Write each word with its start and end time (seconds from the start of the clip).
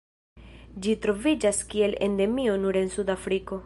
Ĝi 0.85 0.95
troviĝas 1.03 1.61
kiel 1.75 1.97
endemio 2.09 2.61
nur 2.67 2.85
en 2.85 2.95
Sudafriko. 2.97 3.59